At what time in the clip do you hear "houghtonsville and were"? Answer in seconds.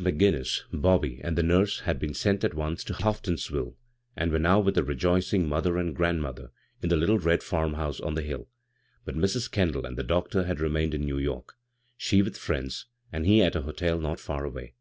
2.92-4.38